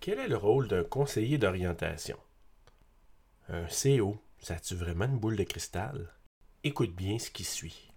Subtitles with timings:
[0.00, 2.16] Quel est le rôle d'un conseiller d'orientation?
[3.48, 6.14] Un CO, ça a-tu vraiment une boule de cristal?
[6.62, 7.87] Écoute bien ce qui suit.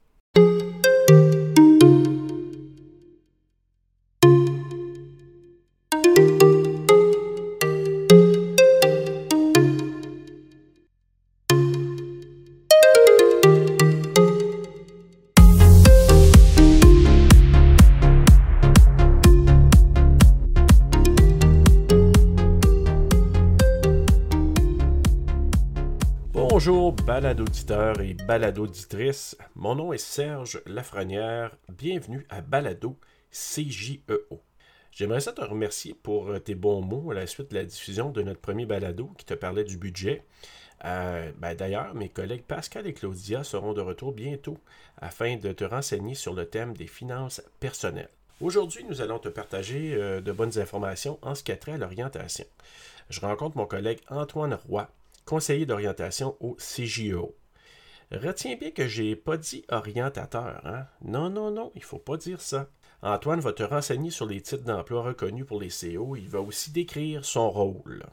[27.12, 29.36] Bonjour, balado-auditeur et balado-auditrice.
[29.56, 31.58] Mon nom est Serge Lafrenière.
[31.68, 32.98] Bienvenue à Balado
[33.32, 34.42] CJEO.
[34.94, 38.22] J'aimerais ça te remercier pour tes bons mots à la suite de la diffusion de
[38.22, 40.24] notre premier balado qui te parlait du budget.
[40.86, 44.58] Euh, ben, D'ailleurs, mes collègues Pascal et Claudia seront de retour bientôt
[44.96, 48.10] afin de te renseigner sur le thème des finances personnelles.
[48.40, 51.78] Aujourd'hui, nous allons te partager euh, de bonnes informations en ce qui a trait à
[51.78, 52.46] l'orientation.
[53.10, 54.90] Je rencontre mon collègue Antoine Roy,
[55.26, 57.36] conseiller d'orientation au CJO.
[58.12, 60.86] Retiens bien que j'ai pas dit orientateur, hein?
[61.02, 62.70] Non, non, non, il faut pas dire ça.
[63.02, 66.16] Antoine va te renseigner sur les titres d'emploi reconnus pour les CO.
[66.16, 68.04] Il va aussi décrire son rôle.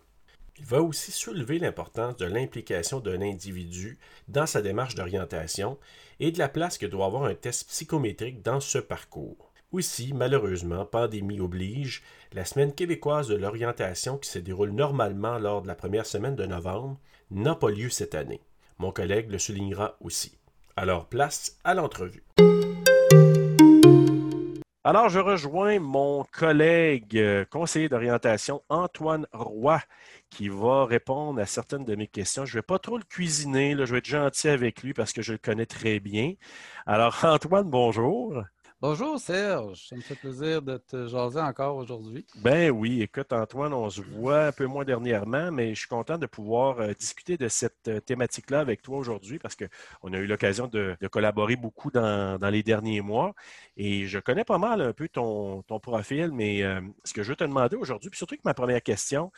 [0.58, 5.78] Il va aussi soulever l'importance de l'implication d'un individu dans sa démarche d'orientation
[6.20, 9.47] et de la place que doit avoir un test psychométrique dans ce parcours.
[9.70, 12.02] Aussi, malheureusement, pandémie oblige,
[12.32, 16.46] la semaine québécoise de l'orientation qui se déroule normalement lors de la première semaine de
[16.46, 16.98] novembre
[17.30, 18.40] n'a pas lieu cette année.
[18.78, 20.38] Mon collègue le soulignera aussi.
[20.74, 22.24] Alors, place à l'entrevue.
[24.84, 29.82] Alors, je rejoins mon collègue euh, conseiller d'orientation, Antoine Roy,
[30.30, 32.46] qui va répondre à certaines de mes questions.
[32.46, 35.20] Je ne vais pas trop le cuisiner, je vais être gentil avec lui parce que
[35.20, 36.32] je le connais très bien.
[36.86, 38.44] Alors, Antoine, bonjour.
[38.80, 42.24] Bonjour Serge, ça me fait plaisir de te jaser encore aujourd'hui.
[42.36, 46.16] Ben oui, écoute Antoine, on se voit un peu moins dernièrement, mais je suis content
[46.16, 50.28] de pouvoir euh, discuter de cette euh, thématique-là avec toi aujourd'hui parce qu'on a eu
[50.28, 53.34] l'occasion de, collaborer beaucoup dans, les derniers mois
[53.76, 57.36] et je connais pas mal un peu ton, profil, mais euh, ce que je veux
[57.36, 59.32] te demander aujourd'hui, puis surtout que ma première question,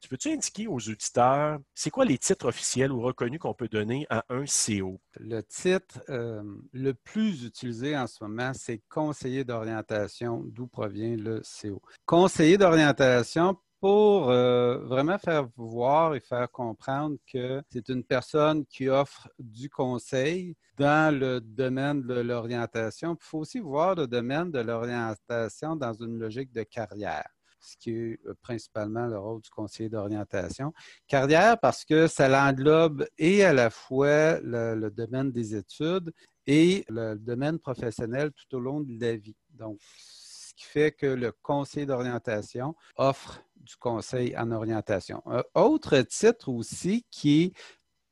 [0.00, 4.04] tu peux-tu indiquer aux auditeurs, c'est quoi les titres officiels ou reconnus qu'on peut donner
[4.10, 5.00] à un CO?
[5.20, 11.82] Le titre le plus utilisé en ce moment, c'est conseiller d'orientation, d'où provient le CO.
[12.06, 18.88] Conseiller d'orientation pour euh, vraiment faire voir et faire comprendre que c'est une personne qui
[18.88, 23.18] offre du conseil dans le domaine de l'orientation.
[23.20, 27.28] Il faut aussi voir le domaine de l'orientation dans une logique de carrière
[27.64, 30.72] ce qui est euh, principalement le rôle du conseiller d'orientation.
[31.06, 36.12] Carrière parce que ça l'englobe et à la fois le, domaine des études
[36.46, 39.36] et le domaine professionnel tout au long de la vie.
[39.50, 45.22] Donc, ce qui fait que le conseiller d'orientation offre du conseil en orientation.
[45.26, 47.52] Un autre titre aussi qui est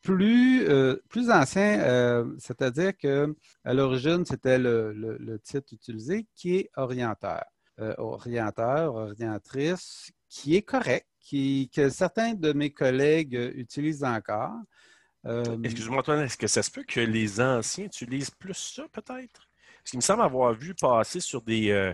[0.03, 3.27] plus, euh, plus ancien, euh, c'est-à-dire qu'à
[3.73, 7.45] l'origine, c'était le, titre utilisé qui est orienteur.
[7.81, 14.57] Euh, orienteur, orientrice, qui est correct, qui, que certains de mes collègues utilisent encore.
[15.27, 19.49] Euh, Excuse-moi, Antoine, est-ce que ça se peut que les anciens utilisent plus ça, peut-être?
[19.79, 21.93] Parce qu'il me semble avoir vu passer sur des, euh,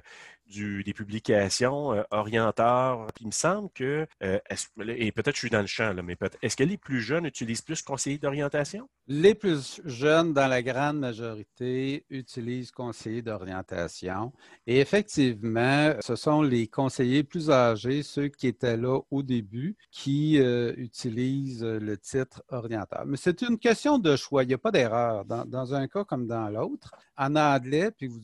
[0.48, 3.06] des publications euh, orienteurs.
[3.20, 4.38] il me semble que, euh,
[4.86, 7.62] et peut-être je suis dans le champ, là, mais est-ce que les plus jeunes utilisent
[7.62, 8.88] plus conseiller d'orientation?
[9.06, 14.32] Les plus jeunes, dans la grande majorité, utilisent conseiller d'orientation.
[14.66, 20.38] Et effectivement, ce sont les conseillers plus âgés, ceux qui étaient là au début, qui
[20.38, 23.04] euh, utilisent le titre orienteur.
[23.06, 24.44] Mais c'est une question de choix.
[24.44, 26.94] Il n'y a pas d'erreur dans, dans, un cas comme dans l'autre.
[27.16, 28.20] En anglais, puis vous,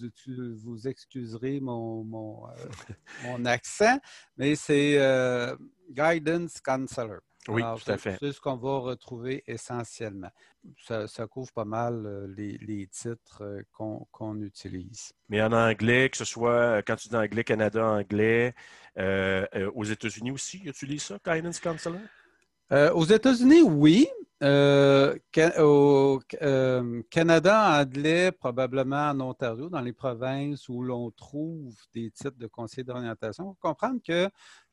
[0.63, 2.67] vous excuserez mon euh,
[3.25, 3.99] mon, accent,
[4.37, 5.57] mais c'est euh,
[5.91, 7.21] Guidance Counselor.
[7.49, 8.17] Oui, tout à fait.
[8.21, 10.31] C'est ce qu'on va retrouver essentiellement.
[10.79, 15.13] Ça, couvre pas mal euh, les, titres qu'on utilise.
[15.29, 18.55] Mais en anglais, que ce soit quand tu dis anglais, Canada, anglais,
[18.97, 22.01] aux États-Unis aussi, utilise ça, Guidance Counselor?
[22.71, 24.09] aux États-Unis, oui.
[24.45, 25.17] Euh,
[25.59, 32.37] au euh, Canada anglais, probablement en Ontario, dans les provinces où l'on trouve des titres
[32.37, 33.45] de conseiller d'orientation.
[33.45, 34.29] Il faut comprendre que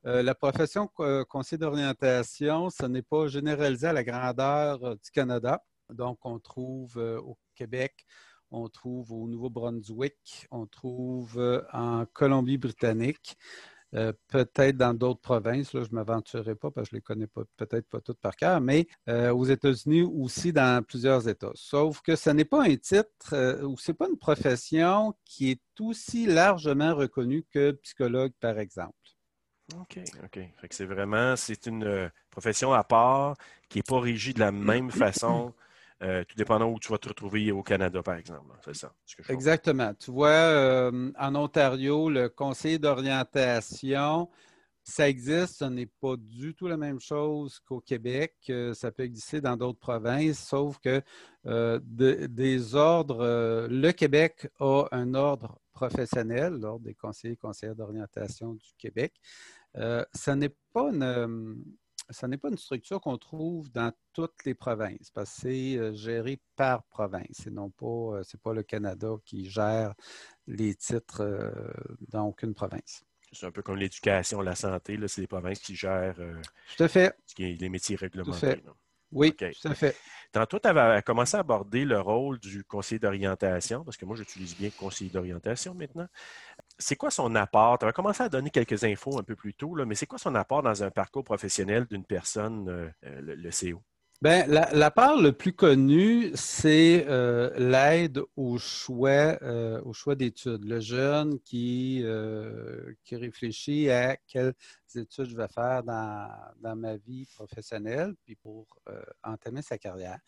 [0.06, 0.90] euh, la profession
[1.30, 5.64] conseiller d'orientation, ce n'est pas généralisé à la grandeur du Canada.
[5.90, 8.06] Donc, on trouve au Québec,
[8.50, 13.38] on trouve au Nouveau-Brunswick, on trouve en Colombie-Britannique.
[13.94, 17.02] Euh, peut-être dans d'autres provinces, là, je ne m'aventurerai pas parce que je ne les
[17.02, 21.52] connais pas, peut-être pas toutes par cœur, mais euh, aux États-Unis aussi dans plusieurs États.
[21.56, 25.52] Sauf que ce n'est pas un titre euh, ou ce n'est pas une profession qui
[25.52, 28.94] est aussi largement reconnue que psychologue, par exemple.
[29.80, 30.40] OK, OK.
[30.70, 33.36] c'est vraiment, c'est une profession à part
[33.70, 35.54] qui n'est pas régie de la même façon
[36.02, 38.52] euh, tout dépendant où tu vas te retrouver au Canada, par exemple.
[38.66, 38.92] C'est ça.
[39.30, 39.94] Exactement.
[39.94, 44.28] Tu vois, euh, en Ontario, le conseiller d'orientation,
[44.84, 48.34] ça existe, ce n'est pas du tout la même chose qu'au Québec.
[48.50, 51.04] Euh, ça peut exister dans d'autres provinces, sauf que
[51.44, 58.72] des ordres, le Québec a un ordre professionnel, l'ordre des conseillers et conseillères d'orientation du
[58.78, 59.14] Québec.
[59.76, 61.64] ce n'est pas une
[62.12, 65.94] ce n'est pas une structure qu'on trouve dans toutes les provinces parce que c'est euh,
[65.94, 69.94] géré par province et non pas, euh, c'est pas le Canada qui gère
[70.48, 71.52] les titres euh,
[72.10, 73.04] dans aucune province.
[73.32, 76.20] C'est un peu comme l'éducation, la santé, c'est les provinces qui gèrent
[76.76, 77.16] tout à fait.
[77.38, 78.62] les métiers réglementés.
[79.12, 79.96] Oui, tout à fait.
[80.32, 84.56] Tantôt, tu avais commencé à aborder le rôle du conseiller d'orientation, parce que moi, j'utilise
[84.56, 86.08] bien conseiller d'orientation maintenant
[86.82, 87.78] c'est quoi son apport?
[87.78, 90.36] Tu vas commencé à donner quelques infos un peu plus tôt, mais c'est quoi son
[90.36, 93.82] apport dans un parcours professionnel d'une personne, euh, euh, le, CO?
[94.22, 99.36] Bien, l'apport le plus connu, c'est euh, l'aide au choix,
[99.84, 100.64] au choix d'études.
[100.64, 102.06] Le jeune qui,
[103.04, 104.54] qui réfléchit à quelles
[104.96, 106.30] études je vais faire dans,
[106.60, 108.68] dans ma vie professionnelle, puis pour
[109.24, 110.20] entamer sa carrière.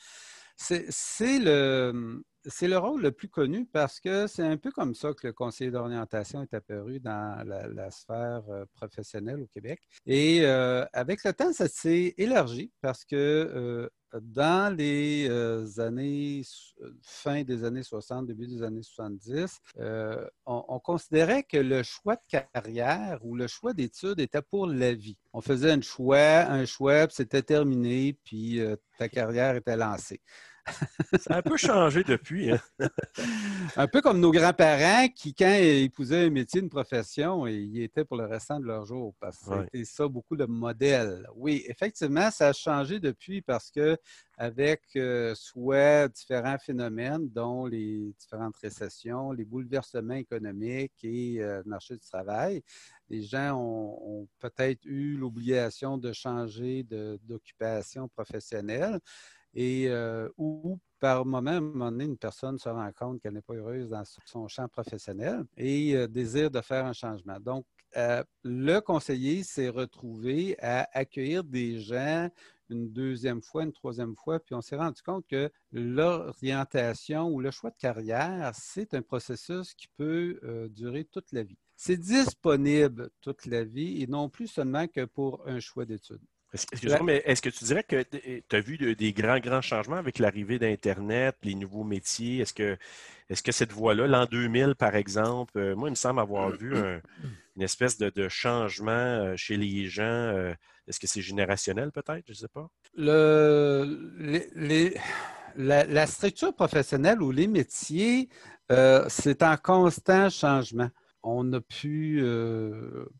[0.55, 5.33] C'est le, rôle le plus connu parce que c'est un peu comme ça que le
[5.33, 9.79] conseiller d'orientation est apparu dans la, sphère euh, professionnelle au Québec.
[10.05, 13.89] Et euh, avec le temps, ça s'est élargi parce que euh,
[14.21, 15.29] dans les
[15.79, 16.41] années,
[17.01, 19.59] fin des années 60, début des années 70,
[20.45, 24.93] on, on, considérait que le choix de carrière ou le choix d'études était pour la
[24.93, 25.17] vie.
[25.33, 28.59] On faisait un choix, un choix, puis c'était terminé, puis
[28.97, 30.21] ta carrière était lancée.
[31.19, 32.51] Ça a un peu changé depuis.
[32.51, 32.59] Hein.
[33.75, 38.05] un peu comme nos grands-parents qui, quand ils épousaient un métier, une profession, ils étaient
[38.05, 39.13] pour le restant de leur jour.
[39.19, 41.27] Parce que c'était ça, beaucoup de modèles.
[41.35, 43.97] Oui, effectivement, ça a changé depuis parce que
[44.37, 51.69] avec euh, soit différents phénomènes, dont les différentes récessions, les bouleversements économiques et euh, le
[51.69, 52.63] marché du travail,
[53.09, 56.83] les gens ont, peut-être eu l'obligation de changer
[57.23, 58.99] d'occupation professionnelle
[59.53, 63.33] et euh, où par moment, à un moment donné, une personne se rend compte qu'elle
[63.33, 67.39] n'est pas heureuse dans son champ professionnel et euh, désire de faire un changement.
[67.39, 67.65] Donc,
[67.97, 72.29] euh, le conseiller s'est retrouvé à accueillir des gens
[72.69, 77.51] une deuxième fois, une troisième fois, puis on s'est rendu compte que l'orientation ou le
[77.51, 80.39] choix de carrière, c'est un processus qui peut
[80.71, 81.57] durer toute la vie.
[81.75, 86.25] C'est disponible toute la vie et non plus seulement que pour un choix d'études.
[86.53, 90.19] Excuse-moi, mais est-ce que tu dirais que tu as vu des grands, grands changements avec
[90.19, 92.39] l'arrivée d'Internet, les nouveaux métiers?
[92.39, 92.77] Est-ce que,
[93.29, 96.75] est que cette voie-là, l'an 2000, par exemple, euh, moi, il me semble avoir vu
[97.55, 100.03] une espèce de, changement euh, chez les gens.
[100.03, 100.53] Euh,
[100.87, 102.23] est-ce que c'est générationnel, peut-être?
[102.27, 102.69] Je ne sais pas.
[102.95, 104.19] Le,
[105.55, 108.29] la, structure professionnelle ou les métiers,
[109.07, 110.89] c'est en constant changement
[111.25, 112.21] on a pu,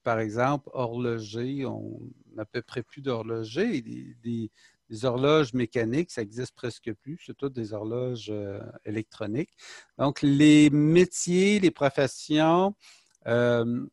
[0.04, 2.02] par exemple, horloger, on
[2.38, 3.82] à peu près plus d'horlogers.
[3.82, 4.50] Des,
[5.04, 7.32] horloges mécaniques, ça n'existe presque plus.
[7.38, 9.50] Toutes des horloges euh, électroniques.
[9.98, 12.76] Donc, les métiers, les professions
[13.26, 13.86] euh,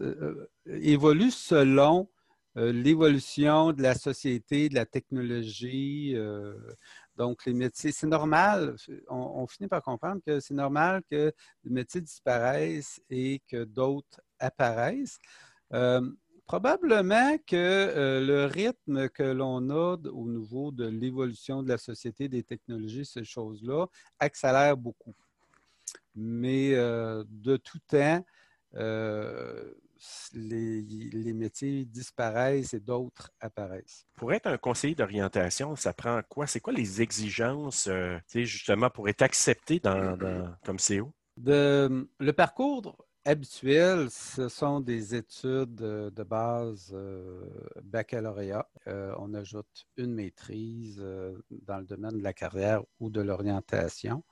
[0.00, 2.08] euh, évoluent selon
[2.54, 6.16] l'évolution de la société, de la technologie.
[7.16, 8.74] donc, les métiers, c'est normal,
[9.08, 15.18] on, finit par comprendre que c'est normal que les métiers disparaissent et que d'autres apparaissent.
[16.48, 22.26] Probablement que euh, le rythme que l'on a au niveau de l'évolution de la société,
[22.26, 23.84] des technologies, ces choses-là,
[24.18, 25.14] accélère beaucoup.
[26.14, 28.24] Mais euh, de tout temps,
[28.76, 29.74] euh,
[30.32, 34.06] les, métiers disparaissent et d'autres apparaissent.
[34.16, 36.46] Pour être un conseiller d'orientation, ça prend quoi?
[36.46, 37.90] C'est quoi les exigences,
[38.32, 40.16] justement, pour être accepté dans,
[40.64, 41.12] comme CO?
[41.36, 47.44] le parcours habituel, ce sont des études de base euh,
[47.82, 48.68] baccalauréat.
[48.86, 54.22] Euh, on ajoute une maîtrise euh, dans le domaine de la carrière ou de l'orientation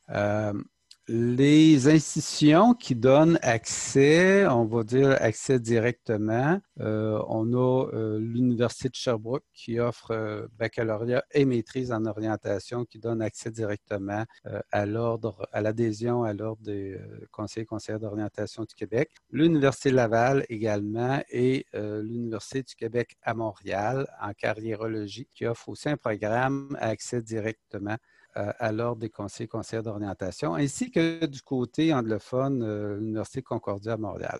[1.08, 8.88] les institutions qui donnent accès, on va dire accès directement, euh, on a euh, l'Université
[8.88, 14.24] de Sherbrooke qui offre euh, baccalauréat et maîtrise en orientation qui donne accès directement
[14.72, 16.98] à l'ordre, à l'adhésion à l'ordre des
[17.30, 19.10] conseillers et conseillères d'orientation du Québec.
[19.30, 25.96] L'Université Laval également et l'Université du Québec à Montréal en carriérologie qui offre aussi un
[25.96, 27.96] programme à accès directement
[28.36, 33.96] à, l'ordre des conseillers conseillers d'orientation, ainsi que du côté anglophone, euh, l'Université Concordia à
[33.96, 34.38] Montréal.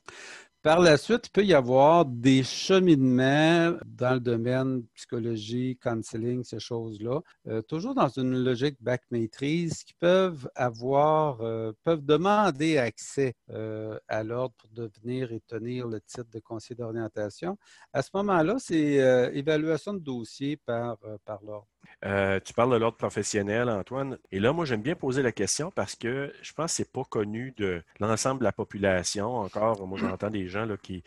[0.66, 6.58] Par la suite, il peut y avoir des cheminements dans le domaine psychologie, counseling, ces
[6.58, 13.34] choses-là, euh, toujours dans une logique bac maîtrise, qui peuvent avoir, euh, peuvent demander accès
[13.50, 17.56] euh, à l'ordre pour devenir et tenir le titre de conseiller d'orientation.
[17.92, 21.68] À ce moment-là, c'est évaluation de dossier par, par l'ordre.
[22.04, 24.18] Euh, tu parles de l'ordre professionnel, Antoine.
[24.30, 26.88] Et là, moi, j'aime bien poser la question parce que je pense que ce n'est
[26.92, 29.34] pas connu de l'ensemble de la population.
[29.36, 31.02] Encore, moi, j'entends des gens là, qui,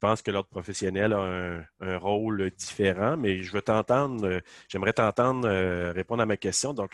[0.00, 5.48] pensent que l'ordre professionnel a un, rôle différent, mais je veux t'entendre, euh, j'aimerais t'entendre
[5.48, 6.74] euh, répondre à ma question.
[6.74, 6.92] Donc,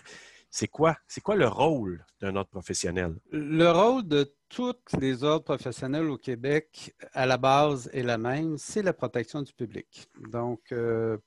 [0.50, 3.14] c'est quoi, c'est quoi le rôle d'un ordre professionnel?
[3.30, 8.58] Le rôle de tous les ordres professionnels au Québec, à la base, est la même,
[8.58, 10.08] c'est la protection du public.
[10.30, 10.74] Donc,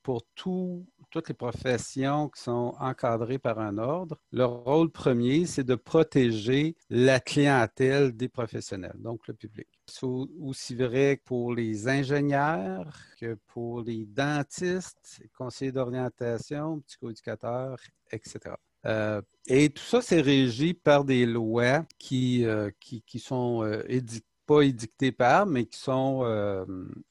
[0.04, 5.64] pour tout toutes les professions qui sont encadrées par un ordre, leur rôle premier, c'est
[5.64, 9.68] de protéger la clientèle des professionnels, donc le public.
[9.86, 17.78] C'est aussi vrai pour les ingénieurs que pour les dentistes, conseillers d'orientation, psychoéducateurs,
[18.12, 18.56] etc.
[18.88, 24.33] Euh, et tout ça, c'est régi par des lois qui, euh, qui, sont euh, édictées
[24.54, 26.66] pas édictés par, mais qui sont, euh,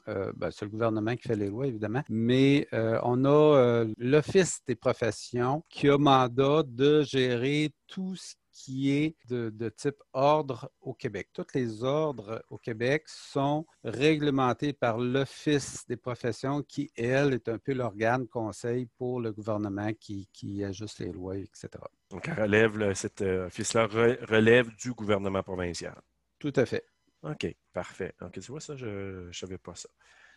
[0.09, 4.61] euh, ben, c'est le gouvernement qui fait les lois, évidemment, mais euh, on a l'Office
[4.67, 10.93] des professions qui a mandat de gérer tout ce qui est de, type ordre au
[10.93, 11.31] Québec.
[11.33, 17.59] Tous les ordres au Québec sont réglementés par l'Office des professions qui, elle, est un
[17.59, 21.71] peu l'organe conseil pour le gouvernement qui, ajuste les lois, etc.
[22.11, 25.99] Donc, relève, cet office-là relève du gouvernement provincial.
[26.39, 26.85] Tout à fait.
[27.23, 28.15] OK, parfait.
[28.21, 29.89] Donc, tu vois, ça, je ne savais pas ça.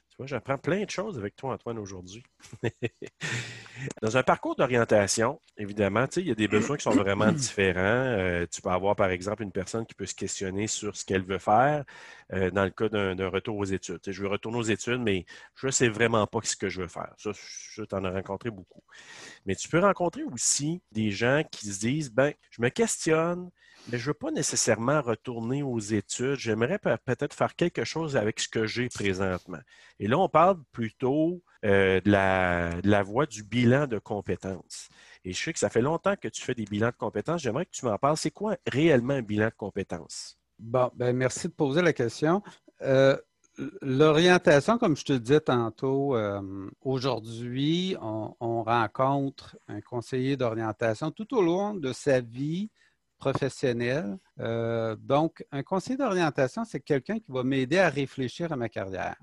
[0.09, 2.23] Tu vois, j'apprends plein de choses avec toi, Antoine, aujourd'hui.
[4.01, 7.81] Dans un parcours d'orientation, évidemment, il y a des besoins qui sont vraiment différents.
[7.81, 11.23] Euh, tu peux avoir, par exemple, une personne qui peut se questionner sur ce qu'elle
[11.23, 11.83] veut faire
[12.33, 13.99] euh, dans le cas d'un retour aux études.
[14.07, 16.87] je veux retourner aux études, mais je ne sais vraiment pas ce que je veux
[16.87, 17.13] faire.
[17.17, 18.81] Ça, je t'en ai rencontré beaucoup.
[19.45, 23.51] Mais tu peux rencontrer aussi des gens qui se disent, ben, je me questionne,
[23.91, 26.37] mais je ne veux pas nécessairement retourner aux études.
[26.37, 29.59] J'aimerais peut-être faire quelque chose avec ce que j'ai présentement.
[29.99, 34.89] Et là, on parle plutôt euh, de, la, de, la, voie du bilan de compétences.
[35.23, 37.41] Et je sais que ça fait longtemps que tu fais des bilans de compétences.
[37.41, 38.17] J'aimerais que tu m'en parles.
[38.17, 40.39] C'est quoi réellement un bilan de compétences?
[40.59, 42.41] Bon, ben merci de poser la question.
[42.81, 43.17] Euh,
[43.81, 51.35] l'orientation, comme je te disais tantôt, euh, aujourd'hui, on, on, rencontre un conseiller d'orientation tout
[51.35, 52.69] au long de sa vie
[53.17, 54.17] professionnel.
[54.39, 59.17] Euh, donc, un conseiller d'orientation, c'est quelqu'un qui va m'aider à réfléchir à ma carrière.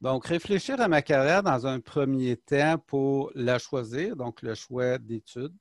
[0.00, 4.98] Donc, réfléchir à ma carrière dans un premier temps pour la choisir, donc le choix
[4.98, 5.54] d'études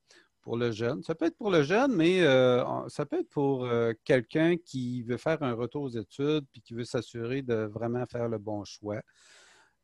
[0.47, 1.03] pour le jeune.
[1.03, 5.03] Ça peut être pour le jeune, mais euh, ça peut être pour euh, quelqu'un qui
[5.03, 8.63] veut faire un retour aux études puis qui veut s'assurer de vraiment faire le bon
[8.63, 9.01] choix.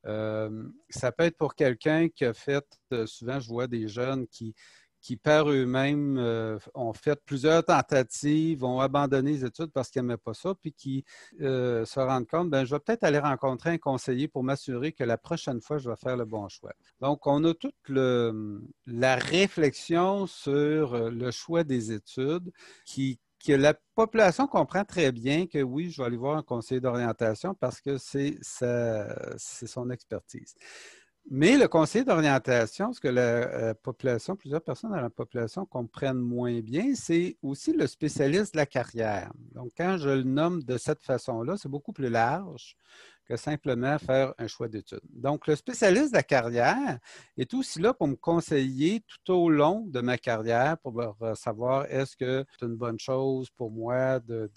[0.05, 2.65] ça peut être pour quelqu'un qui a fait,
[3.05, 4.55] souvent je vois des jeunes qui,
[5.03, 10.17] qui par eux-mêmes euh, ont fait plusieurs tentatives, ont abandonné les études parce qu'ils n'aimaient
[10.17, 11.03] pas ça, puis qui
[11.41, 15.03] euh, se rendent compte, ben, je vais peut-être aller rencontrer un conseiller pour m'assurer que
[15.03, 16.71] la prochaine fois, je vais faire le bon choix.
[17.01, 22.49] Donc, on a toute la réflexion sur euh, le choix des études
[22.85, 26.79] qui, que la population comprend très bien que oui, je vais aller voir un conseiller
[26.79, 30.55] d'orientation parce que c'est son expertise.
[31.29, 36.19] Mais le conseiller d'orientation, ce que la euh, population, plusieurs personnes dans la population comprennent
[36.19, 39.31] moins bien, c'est aussi le spécialiste de la carrière.
[39.53, 42.75] Donc, quand je le nomme de cette façon-là, c'est beaucoup plus large
[43.25, 44.99] que simplement faire un choix d'études.
[45.09, 46.99] Donc, le spécialiste de la carrière
[47.37, 52.17] est aussi là pour me conseiller tout au long de ma carrière pour savoir est-ce
[52.17, 54.51] que c'est une bonne chose pour moi de,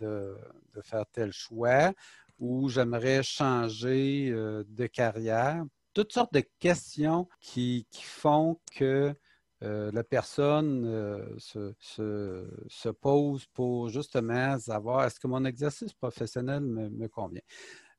[0.83, 1.93] faire tel choix
[2.39, 5.65] ou j'aimerais changer euh, de carrière
[5.97, 9.15] toutes sortes de questions qui, font que
[9.63, 17.09] euh, la personne euh, se, pose pour justement savoir est-ce que mon exercice professionnel me,
[17.09, 17.41] convient.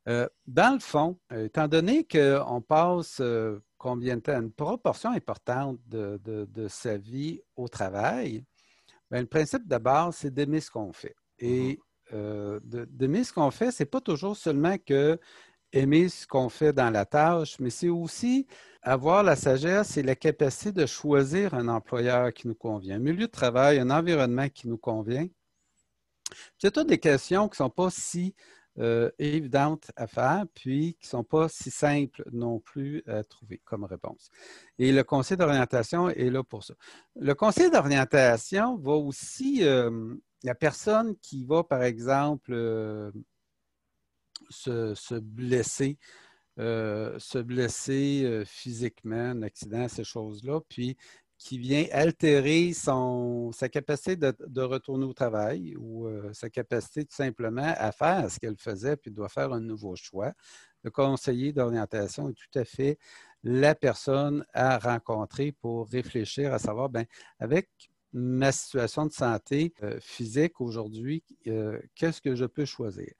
[0.07, 3.19] Euh, dans le fond, étant donné qu'on passe
[3.79, 8.45] combien de temps, une proportion importante de, sa vie au travail,
[9.09, 11.15] bien, le principe de base, c'est d'aimer ce qu'on fait.
[11.39, 11.79] Et
[12.13, 12.85] mm-hmm.
[12.91, 15.19] d'aimer ce qu'on fait, ce n'est pas toujours seulement que
[15.73, 18.47] aimer ce qu'on fait dans la tâche, mais c'est aussi
[18.81, 23.27] avoir la sagesse et la capacité de choisir un employeur qui nous convient, un milieu
[23.27, 25.27] de travail, un environnement qui nous convient.
[26.57, 28.33] C'est toutes des questions qui ne sont pas si
[28.79, 33.59] euh, évidentes à faire, puis qui ne sont pas si simples non plus à trouver
[33.65, 34.29] comme réponse.
[34.77, 36.75] Et le conseil d'orientation est là pour ça.
[37.15, 43.11] Le conseil d'orientation va aussi, euh, la personne qui va, par exemple, euh,
[44.49, 45.97] se, blesser,
[46.57, 50.97] se blesser physiquement, un accident, ces choses-là, puis
[51.37, 57.91] qui vient altérer sa capacité de, retourner au travail ou sa capacité tout simplement à
[57.91, 60.33] faire ce qu'elle faisait, puis doit faire un nouveau choix.
[60.83, 62.97] Le conseiller d'orientation est tout à fait
[63.43, 67.05] la personne à rencontrer pour réfléchir à savoir, bien,
[67.39, 67.69] avec
[68.13, 73.11] ma situation de santé euh, physique aujourd'hui, euh, qu'est-ce que je peux choisir?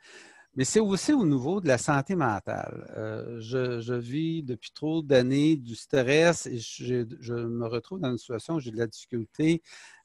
[0.57, 2.91] Mais c'est aussi au niveau de la santé mentale.
[2.97, 8.55] Euh, je, vis depuis trop d'années du stress et je, me retrouve dans une situation
[8.55, 9.61] où j'ai de la difficulté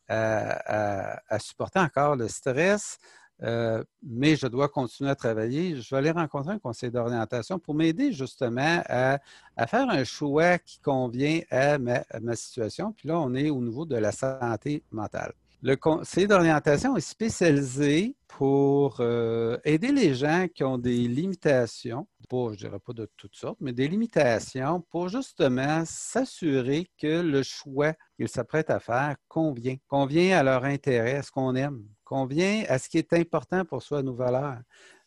[0.09, 2.99] à supporter encore le stress.
[3.43, 5.81] Euh, mais je dois continuer à travailler.
[5.81, 9.19] Je vais aller rencontrer un conseiller d'orientation pour m'aider justement à,
[9.67, 12.93] faire un choix qui convient à ma, situation.
[12.93, 15.33] Puis là, on est au niveau de la santé mentale.
[15.65, 22.49] Le conseiller d'orientation est spécialisé pour euh, aider les gens qui ont des limitations, pas,
[22.51, 27.93] je dirais pas de toutes sortes, mais des limitations pour justement s'assurer que le choix
[28.17, 32.81] qu'ils s'apprêtent à faire convient, convient à leur intérêt, à ce qu'on aime, convient à
[32.81, 34.59] ce qui est important pour soi, nos valeurs.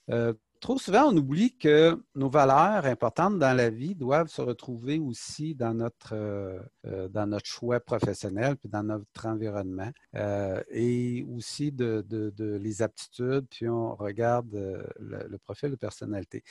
[0.09, 4.99] Euh, trop souvent, on oublie que nos valeurs importantes dans la vie doivent se retrouver
[4.99, 9.91] aussi dans notre, euh, euh, dans notre choix professionnel, puis dans notre environnement,
[10.69, 12.05] et aussi de,
[12.37, 14.49] les aptitudes, puis on regarde
[14.99, 16.43] le profil de personnalité.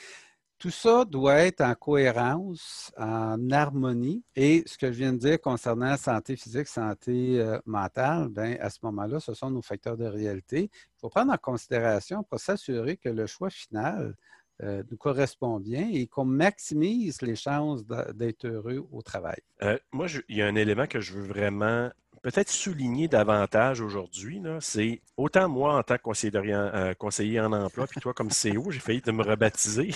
[0.65, 4.23] Tout ça doit être en cohérence, en harmonie.
[4.35, 8.57] Et ce que je viens de dire concernant la santé physique, santé euh, mentale, bien,
[8.59, 10.71] à ce moment-là, ce sont nos facteurs de réalité.
[10.73, 14.15] Il faut prendre en considération pour s'assurer que le choix final
[14.63, 19.37] euh, nous correspond bien et qu'on maximise les chances d'être heureux au travail.
[19.61, 21.91] Euh, moi, il y a un élément que je veux vraiment
[22.25, 27.85] peut-être souligner davantage aujourd'hui, c'est autant moi en tant que conseiller, euh, conseiller en emploi,
[27.85, 29.91] puis toi comme CEO, j'ai failli te me rebaptiser.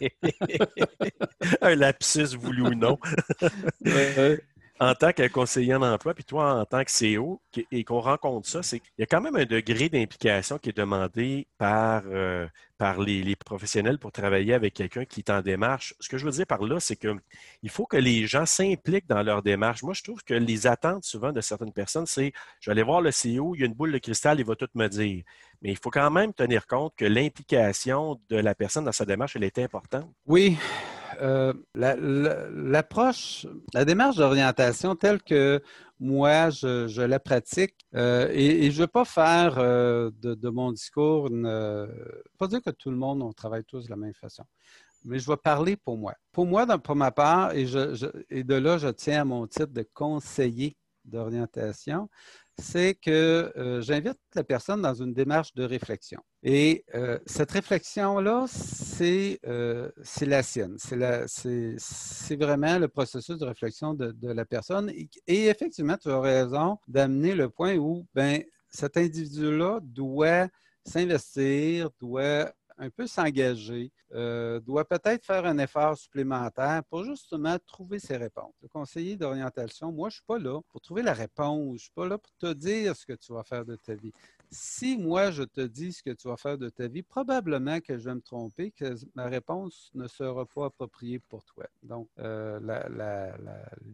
[1.62, 3.00] Un lapsus voulu ou non.
[4.78, 8.48] En tant que conseiller en emploi, puis toi en tant que CEO, et qu'on rencontre
[8.48, 12.46] ça, c'est qu'il y a quand même un degré d'implication qui est demandé par, euh,
[12.76, 15.94] par les, professionnels pour travailler avec quelqu'un qui est en démarche.
[16.00, 19.22] Ce que je veux dire par là, c'est qu'il faut que les gens s'impliquent dans
[19.22, 19.82] leur démarche.
[19.82, 23.00] Moi, je trouve que les attentes souvent de certaines personnes, c'est je vais aller voir
[23.00, 25.24] le CEO, il y a une boule de cristal, il va tout me dire.
[25.62, 29.36] Mais il faut quand même tenir compte que l'implication de la personne dans sa démarche,
[29.36, 30.10] elle est importante.
[30.26, 30.58] Oui.
[31.20, 35.62] Euh, l'approche, la, démarche d'orientation telle que
[35.98, 37.74] moi, je, la pratique.
[37.94, 41.88] Euh, et, je ne veux pas faire euh, de, mon discours, une,
[42.38, 44.44] pas dire que tout le monde, on travaille tous de la même façon,
[45.04, 46.14] mais je vais parler pour moi.
[46.32, 47.66] Pour moi, pour ma part, et,
[48.30, 50.76] et de là, je tiens à mon titre de conseiller
[51.06, 52.08] d'orientation,
[52.58, 56.20] c'est que euh, j'invite la personne dans une démarche de réflexion.
[56.42, 59.90] Et euh, cette réflexion-là, c'est euh,
[60.22, 60.76] la sienne.
[60.78, 64.90] C'est vraiment le processus de réflexion de, la personne.
[65.26, 70.48] Et, effectivement, tu as raison d'amener le point où ben, cet individu-là doit
[70.84, 77.98] s'investir, doit un peu s'engager, euh, doit peut-être faire un effort supplémentaire pour justement trouver
[77.98, 78.54] ses réponses.
[78.62, 81.66] Le conseiller d'orientation, moi, je ne suis pas là pour trouver la réponse.
[81.66, 83.94] Je ne suis pas là pour te dire ce que tu vas faire de ta
[83.94, 84.12] vie.
[84.50, 87.98] Si moi, je te dis ce que tu vas faire de ta vie, probablement que
[87.98, 91.64] je vais me tromper, que ma réponse ne sera pas appropriée pour toi.
[91.82, 92.60] Donc, euh,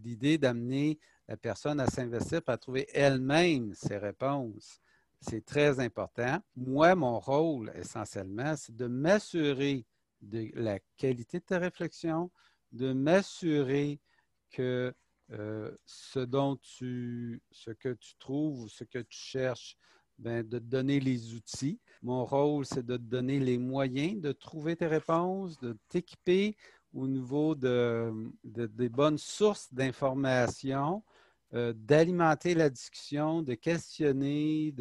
[0.04, 4.80] l'idée d'amener la personne à s'investir pour trouver elle-même ses réponses
[5.22, 6.38] c'est très important.
[6.56, 9.86] Moi, mon rôle, essentiellement, c'est de m'assurer
[10.20, 12.30] de la qualité de ta réflexion,
[12.72, 14.00] de m'assurer
[14.50, 14.92] que
[15.30, 19.76] euh, ce dont tu, ce que tu trouves, ce que tu cherches,
[20.18, 21.80] ben, de te donner les outils.
[22.02, 26.56] Mon rôle, c'est de te donner les moyens de trouver tes réponses, de t'équiper
[26.92, 28.12] au niveau de,
[28.44, 31.02] des bonnes sources d'informations
[31.54, 34.74] euh, d'alimenter la discussion, de questionner,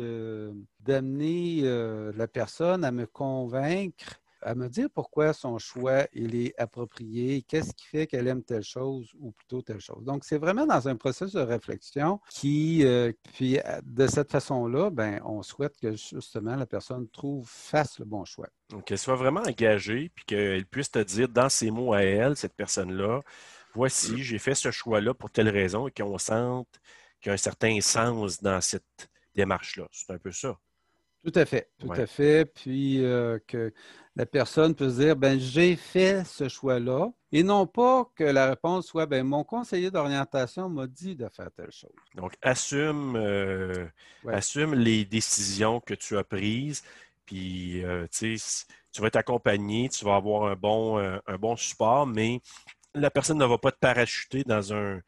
[0.80, 6.58] d'amener euh, la personne à me convaincre, à me dire pourquoi son choix il est
[6.58, 10.04] approprié, qu'est-ce qui fait qu'elle aime telle chose ou plutôt telle chose.
[10.04, 15.22] Donc, c'est vraiment dans un processus de réflexion qui, euh, puis de cette façon-là, ben,
[15.26, 18.48] on souhaite que justement la personne trouve, fasse le bon choix.
[18.70, 22.38] Donc, qu'elle soit vraiment engagée, puis qu'elle puisse te dire dans ses mots à elle,
[22.38, 23.22] cette personne-là,
[23.74, 26.68] voici, j'ai fait ce choix-là pour telle raison et qu'on sente
[27.20, 29.88] qu'il y a un certain sens dans cette démarche-là.
[29.92, 30.58] C'est un peu ça.
[31.24, 32.46] Tout à fait, tout à fait.
[32.46, 33.72] Puis euh, que
[34.16, 38.50] la personne peut se dire, ben j'ai fait ce choix-là, et non pas que la
[38.50, 41.92] réponse soit, ben mon conseiller d'orientation m'a dit de faire telle chose.
[42.16, 43.86] Donc assume, euh,
[44.28, 46.82] assume les décisions que tu as prises
[47.28, 47.84] Puis,
[48.20, 52.42] tu vas être accompagné, tu vas avoir un bon, un bon support, mais
[52.96, 55.02] la personne ne va pas te parachuter dans un,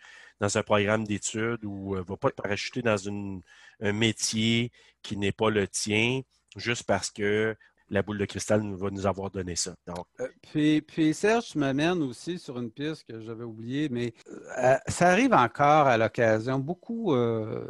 [0.65, 5.67] programme d'études ou ne va pas te parachuter dans un métier qui n'est pas le
[5.67, 6.21] tien
[6.55, 7.55] juste parce que
[7.89, 9.75] la boule de cristal va nous avoir donné ça.
[10.19, 10.27] Euh,
[10.87, 14.13] puis, Serge, tu m'amènes aussi sur une piste que j'avais oubliée, mais
[14.57, 16.59] euh, ça arrive encore à l'occasion.
[16.59, 17.65] Beaucoup, euh,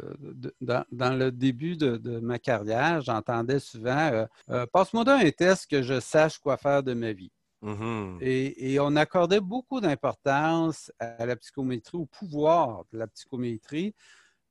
[0.60, 4.26] dans, le début de, ma carrière, j'entendais souvent
[4.72, 7.30] Passe-moi un test que je sache quoi faire de ma vie.
[7.64, 8.18] Mm-hmm.
[8.20, 13.94] et, on accordait beaucoup d'importance à la psychométrie, au pouvoir de la psychométrie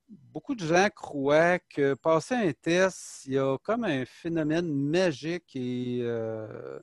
[0.10, 5.56] beaucoup de gens croient que passer un test, il y a comme un phénomène magique
[5.56, 6.80] et, euh,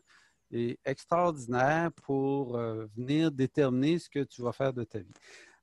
[0.84, 5.12] extraordinaire pour euh, venir déterminer ce que tu vas faire de ta vie.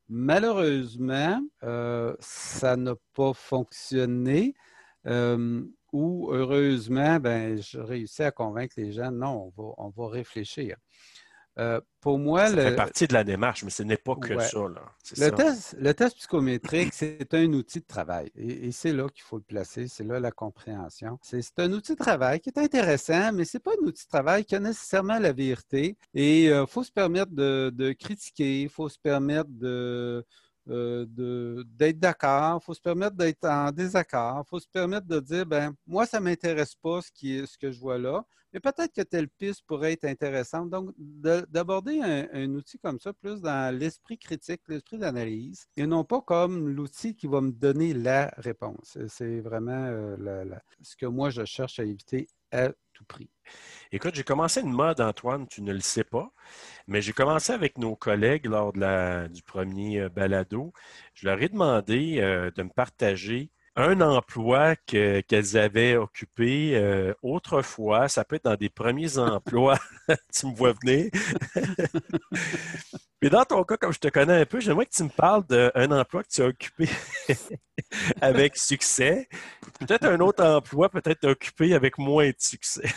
[0.07, 4.55] Malheureusement, euh, ça n'a pas fonctionné.
[5.93, 10.77] Ou heureusement, ben, je réussis à convaincre les gens, non, on va, on va réfléchir.
[11.59, 14.59] Euh, pour moi, ça fait partie de la démarche, mais ce n'est pas que ça.
[15.17, 18.31] Le, Test, le, Test, psychométrique, c'est un outil de travail.
[18.35, 19.87] Et, c'est là qu'il faut le placer.
[19.87, 21.17] C'est là la compréhension.
[21.23, 24.09] C'est un outil de travail qui est intéressant, mais ce n'est pas un outil de
[24.09, 25.97] travail qui a nécessairement la vérité.
[26.13, 30.23] Et il euh, faut se permettre de, critiquer, il faut se permettre de,
[30.67, 35.45] d'être d'accord, il faut se permettre d'être en désaccord, il faut se permettre de dire,
[35.45, 38.59] ben moi, ça ne m'intéresse pas ce, qui est, ce que je vois là, mais
[38.59, 40.69] peut-être que telle piste pourrait être intéressante.
[40.69, 46.21] Donc, d'aborder un, outil comme ça plus dans l'esprit critique, l'esprit d'analyse, et non pas
[46.21, 48.97] comme l'outil qui va me donner la réponse.
[49.07, 50.45] C'est vraiment euh,
[50.81, 52.27] ce que moi, je cherche à éviter
[53.05, 53.29] prix.
[53.91, 56.31] Écoute, j'ai commencé une mode, Antoine, tu ne le sais pas,
[56.87, 60.73] mais j'ai commencé avec nos collègues lors du premier euh, balado.
[61.13, 68.09] Je leur ai demandé euh, de me partager un emploi qu'elles avaient occupé euh, autrefois.
[68.09, 69.79] Ça peut être dans des premiers emplois.
[70.33, 71.11] tu me vois venir.
[73.21, 75.43] Mais dans ton cas, comme je te connais un peu, j'aimerais que tu me parles
[75.45, 76.89] d'un emploi que tu as occupé
[78.21, 79.27] avec succès.
[79.79, 82.89] Peut-être un autre emploi, peut-être occupé avec moins de succès.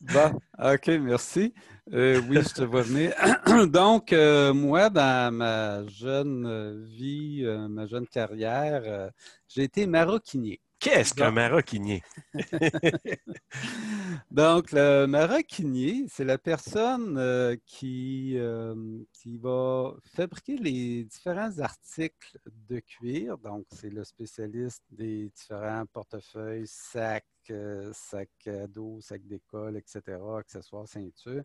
[0.00, 1.54] bon, OK, merci.
[1.92, 3.14] Euh, oui, je te vois venir.
[3.72, 9.10] Donc, euh, moi, dans ma jeune vie, ma jeune carrière,
[9.48, 10.60] j'ai été maroquinier.
[10.80, 12.02] Qu'est-ce qu'un maroquinier?
[14.30, 22.38] Donc, le maroquinier, c'est la personne euh, qui, euh, qui va fabriquer les différents articles
[22.46, 23.38] de cuir.
[23.38, 30.00] Donc, c'est le spécialiste des différents portefeuilles, sacs, euh, sacs à dos, sacs d'école, etc.,
[30.38, 31.42] accessoires, ceintures.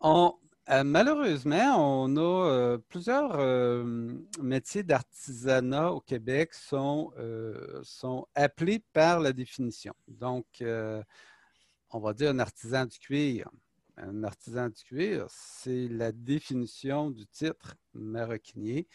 [0.00, 0.34] On,
[0.70, 3.84] euh, malheureusement, on a euh, plusieurs euh,
[4.40, 7.12] métiers d'artisanat au Québec sont,
[8.34, 9.92] appelés par la définition.
[10.08, 13.50] Donc, on va dire un artisan du cuir.
[13.96, 18.88] Un artisan du cuir, c'est la définition du titre maroquinier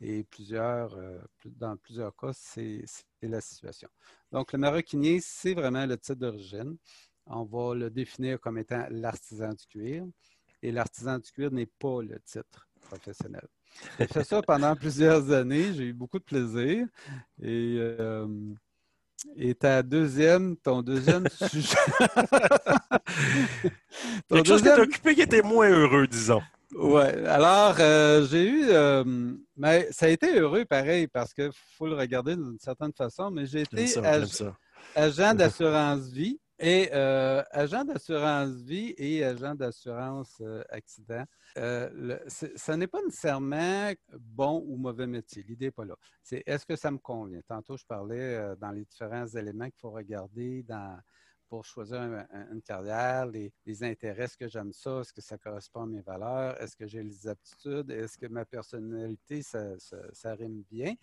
[0.00, 0.98] et plusieurs,
[1.44, 2.84] dans plusieurs cas, c'est
[3.22, 3.88] la situation.
[4.32, 6.76] Donc, le maroquinier, c'est vraiment le titre d'origine.
[7.26, 10.04] On va le définir comme étant l'artisan du cuir
[10.62, 13.46] et l'artisan du cuir n'est pas le titre professionnel.
[13.98, 16.86] J'ai fait ça pendant plusieurs années, j'ai eu beaucoup de plaisir.
[17.40, 18.26] Et, euh,
[19.36, 21.76] et ta deuxième, ton deuxième sujet.
[24.28, 26.42] ton Quelque chose qui t'a occupé qui était moins heureux, disons.
[26.74, 27.02] Oui.
[27.26, 28.66] Alors, euh, j'ai eu.
[28.70, 33.30] Euh, mais ça a été heureux pareil parce qu'il faut le regarder d'une certaine façon,
[33.30, 33.86] mais j'ai été
[34.94, 41.24] agent d'assurance vie et euh, agent d'assurance vie et agent d'assurance euh, accident,
[41.58, 45.42] euh, ce n'est pas nécessairement bon ou mauvais métier.
[45.42, 45.96] L'idée n'est pas là.
[46.22, 47.40] C'est est-ce que ça me convient?
[47.48, 50.64] Tantôt, je parlais dans les différents éléments qu'il faut regarder
[51.48, 55.86] pour choisir une carrière, les, intérêts, est-ce que j'aime ça, est-ce que ça correspond à
[55.86, 60.94] mes valeurs, est-ce que j'ai les aptitudes, est-ce que ma personnalité, ça rime bien?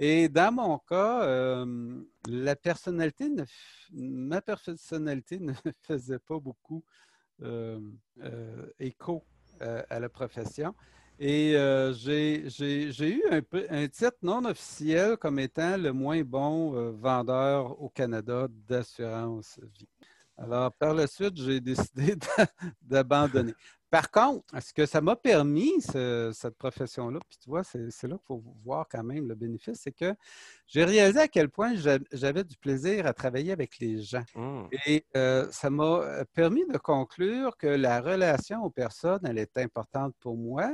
[0.00, 3.28] Et dans mon cas, euh, la personnalité
[3.92, 6.84] ma personnalité ne faisait pas beaucoup
[7.42, 7.80] euh,
[8.22, 9.24] euh, écho
[9.60, 10.72] à la profession.
[11.18, 11.54] Et
[11.90, 18.46] j'ai eu un, un, titre non officiel comme étant le moins bon vendeur au Canada
[18.48, 19.88] d'assurance vie.
[20.36, 22.14] Alors, par la suite, j'ai décidé
[22.82, 23.54] d'abandonner.
[23.90, 28.26] Par contre, ce que ça m'a permis, cette profession-là, puis tu vois, c'est là qu'il
[28.26, 30.14] faut voir quand même le bénéfice, c'est que
[30.66, 31.74] j'ai réalisé à quel point
[32.12, 34.24] j'avais du plaisir à travailler avec les gens.
[34.34, 34.64] Mmh.
[34.86, 39.56] Et euh, ça m'a euh, permis de conclure que la relation aux personnes, elle est
[39.56, 40.70] importante pour moi,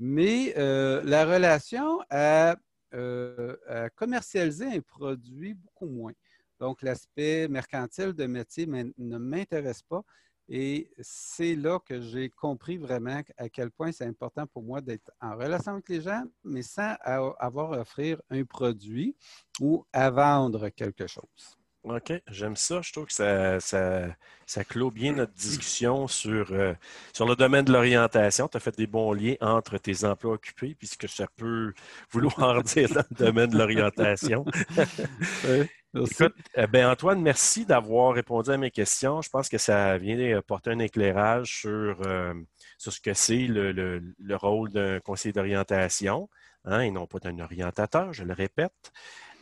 [0.00, 2.56] mais euh, la relation à,
[2.92, 6.12] à commercialiser un produit beaucoup moins.
[6.58, 10.02] Donc, l'aspect mercantile de métier ne m'intéresse pas.
[10.48, 15.10] Et c'est là que j'ai compris vraiment à quel point c'est important pour moi d'être
[15.20, 19.14] en relation avec les gens, mais sans avoir à offrir un produit
[19.60, 21.58] ou à vendre quelque chose.
[21.84, 22.80] OK, j'aime ça.
[22.82, 26.74] Je trouve que ça, ça, clôt bien notre discussion sur, euh,
[27.12, 28.48] sur le domaine de l'orientation.
[28.48, 31.72] Tu as fait des bons liens entre tes emplois occupés puisque ça peut
[32.10, 34.44] vouloir dire dans le domaine de l'orientation.
[35.94, 39.22] Écoute, eh ben Antoine, merci d'avoir répondu à mes questions.
[39.22, 42.34] Je pense que ça vient porter un éclairage sur, euh,
[42.76, 46.28] sur ce que c'est le, le, rôle d'un conseiller d'orientation,
[46.64, 48.92] hein, et non pas d'un orientateur, je le répète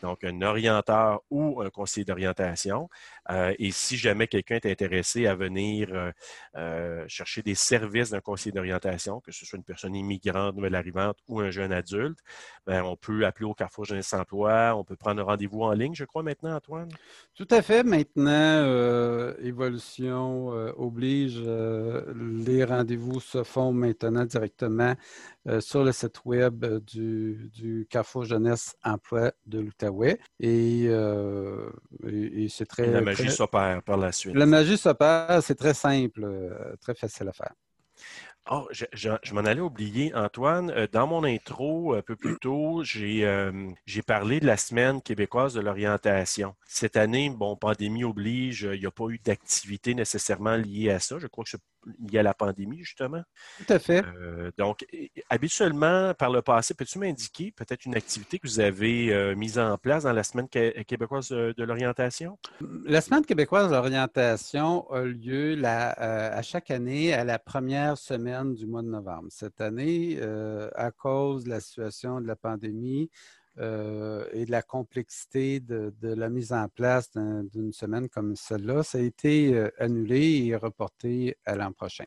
[0.03, 2.89] donc un orienteur ou un conseiller d'orientation.
[3.31, 6.13] Euh, et si jamais quelqu'un est intéressé à venir euh,
[6.57, 11.17] euh, chercher des services d'un conseiller d'orientation, que ce soit une personne immigrante, nouvelle arrivante
[11.29, 12.19] ou un jeune adulte,
[12.67, 15.95] ben, on peut appeler au Carrefour Jeunesse Emploi, on peut prendre un rendez-vous en ligne,
[15.95, 16.89] je crois, maintenant, Antoine?
[17.35, 17.83] Tout à fait.
[17.83, 24.95] Maintenant, évolution oblige, les rendez-vous se font maintenant directement
[25.61, 30.19] sur le site web du, Carrefour Jeunesse Emploi de l'Outaouais.
[30.41, 30.89] Et,
[32.49, 32.87] c'est très
[33.19, 34.35] magie s'opère par la suite.
[34.35, 37.53] La magie s'opère, c'est très simple, euh, très facile à faire.
[38.49, 40.71] Oh, je, m'en allais oublier, Antoine.
[40.71, 45.55] Euh, dans mon intro, un peu plus tôt, euh, j'ai parlé de la semaine québécoise
[45.55, 46.55] de l'orientation.
[46.65, 51.19] Cette année, bon, pandémie oblige, il n'y a pas eu d'activité nécessairement liée à ça.
[51.19, 51.63] Je crois que c'est
[52.01, 53.23] lié à la pandémie, justement.
[53.59, 54.05] Tout à fait.
[54.05, 54.87] Euh, donc,
[55.31, 60.05] habituellement, par le passé, peux-tu m'indiquer peut-être une activité que vous avez mise en place
[60.05, 62.39] dans la semaine québécoise de, l'orientation?
[62.85, 68.67] La semaine québécoise de l'orientation a lieu à chaque année à la première semaine du
[68.67, 69.29] mois de novembre.
[69.31, 73.11] Cette année, euh, à cause de la situation de la pandémie
[73.59, 78.99] euh, et de la complexité de, la mise en place d'une semaine comme celle-là, ça
[78.99, 82.05] a été euh, annulé et reporté à l'an prochain.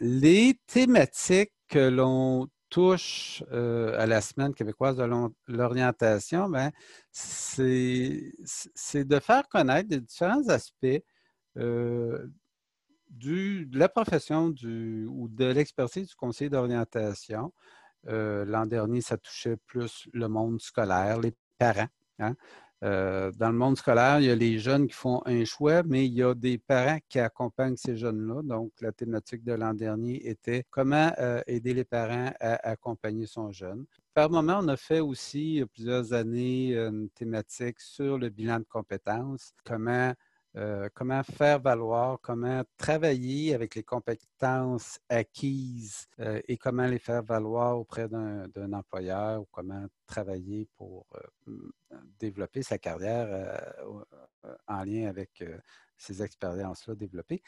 [0.00, 5.08] les thématiques que l'on touche à la semaine québécoise de
[5.48, 6.70] l'orientation, ben,
[7.10, 8.34] c'est
[9.04, 11.02] de faire connaître les différents aspects
[13.10, 17.52] de la profession ou de l'expertise du conseiller d'orientation.
[18.08, 21.88] Euh, l'an dernier, ça touchait plus le monde scolaire, les parents.
[22.18, 22.34] Hein.
[22.84, 26.06] Euh, dans le monde scolaire, il y a les jeunes qui font un choix, mais
[26.06, 28.42] il y a des parents qui accompagnent ces jeunes-là.
[28.42, 33.50] Donc, la thématique de l'an dernier était comment euh, aider les parents à accompagner son
[33.50, 33.84] jeune.
[34.14, 38.28] Par moment, on a fait aussi, il y a plusieurs années, une thématique sur le
[38.28, 40.12] bilan de compétences, comment
[40.56, 47.22] euh, comment faire valoir, comment travailler avec les compétences acquises euh, et comment les faire
[47.22, 51.06] valoir auprès d'un employeur ou comment travailler pour
[51.48, 51.52] euh,
[52.18, 53.60] développer sa carrière
[54.66, 55.44] en lien avec
[55.96, 57.42] ces expériences-là développées.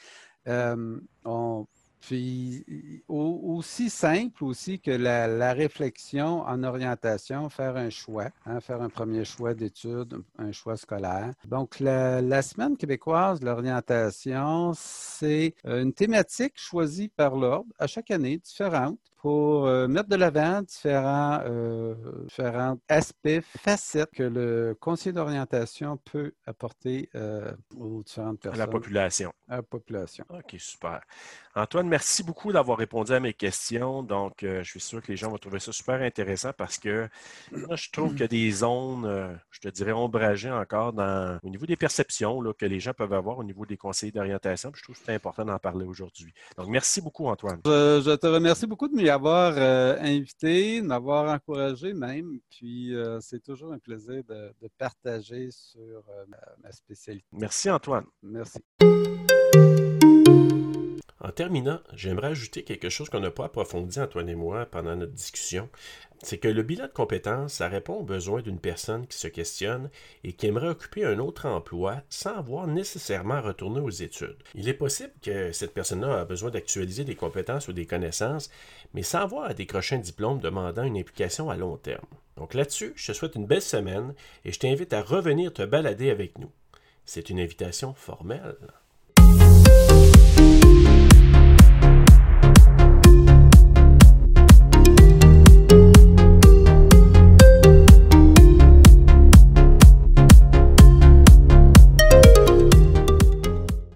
[2.01, 2.65] Puis
[3.09, 9.25] aussi simple aussi que la, réflexion en orientation, faire un choix, hein, faire un premier
[9.25, 11.33] choix d'études, un choix scolaire.
[11.47, 18.11] Donc, la, semaine québécoise de l'orientation, c'est euh, une thématique choisie par l'ordre à chaque
[18.11, 21.95] année, différente pour euh, mettre de l'avant différents, euh,
[22.29, 27.11] différents aspects, facettes que le conseiller d'orientation peut apporter
[27.77, 28.61] aux différentes personnes.
[28.61, 29.33] À la population.
[29.49, 30.25] À la population.
[30.31, 31.01] OK, super.
[31.57, 34.05] Antoine, merci beaucoup d'avoir répondu à mes questions.
[34.05, 37.09] Donc, euh, je suis sûr que les gens vont trouver ça super intéressant parce que
[37.51, 41.41] moi, je trouve qu'il y a des zones, euh, je te dirais, ombragées encore dans,
[41.43, 44.71] au niveau des perceptions là, que les gens peuvent avoir au niveau des conseillers d'orientation.
[44.77, 46.33] Je trouve que c'est important d'en parler aujourd'hui.
[46.57, 47.61] Donc, merci beaucoup, Antoine.
[47.65, 52.39] Je, te remercie beaucoup de m'y avoir euh, invité, m'avoir encouragé même.
[52.51, 56.05] Puis, c'est toujours un plaisir de, partager sur
[56.63, 57.27] ma spécialité.
[57.33, 58.07] Merci, Antoine.
[58.23, 58.59] Merci.
[61.23, 65.13] En terminant, j'aimerais ajouter quelque chose qu'on n'a pas approfondi, Antoine et moi, pendant notre
[65.13, 65.69] discussion.
[66.23, 69.89] C'est que le bilan de compétences, ça répond aux besoins d'une personne qui se questionne
[70.23, 74.37] et qui aimerait occuper un autre emploi sans avoir nécessairement retourné aux études.
[74.55, 78.51] Il est possible que cette personne-là a besoin d'actualiser des compétences ou des connaissances,
[78.93, 82.07] mais sans avoir à décrocher un diplôme demandant une implication à long terme.
[82.37, 86.11] Donc là-dessus, je te souhaite une belle semaine et je t'invite à revenir te balader
[86.11, 86.53] avec nous.
[87.07, 88.57] C'est une invitation formelle.